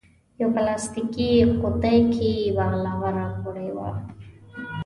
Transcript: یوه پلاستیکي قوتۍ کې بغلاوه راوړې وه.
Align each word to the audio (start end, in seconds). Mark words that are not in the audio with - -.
یوه 0.41 0.51
پلاستیکي 0.55 1.31
قوتۍ 1.61 1.99
کې 2.13 2.31
بغلاوه 2.57 3.09
راوړې 3.17 3.69
وه. 3.77 3.89